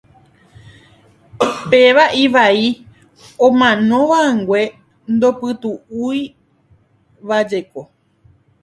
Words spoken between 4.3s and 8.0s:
angue ndopytu'úivajeko.